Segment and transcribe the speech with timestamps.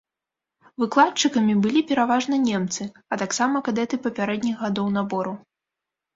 [0.83, 5.33] Выкладчыкамі былі пераважна немцы, а таксама кадэты папярэдніх гадоў набору.